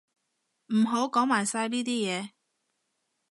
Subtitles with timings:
[0.73, 2.29] 唔好講埋晒呢啲嘢